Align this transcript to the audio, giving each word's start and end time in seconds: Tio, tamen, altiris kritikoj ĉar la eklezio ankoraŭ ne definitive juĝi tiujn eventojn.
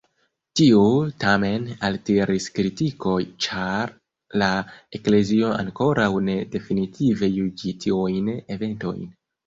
Tio, 0.59 0.79
tamen, 1.23 1.67
altiris 1.89 2.47
kritikoj 2.55 3.19
ĉar 3.47 3.95
la 4.45 4.49
eklezio 5.01 5.55
ankoraŭ 5.63 6.11
ne 6.33 6.41
definitive 6.59 7.35
juĝi 7.39 7.81
tiujn 7.87 8.37
eventojn. 8.59 9.11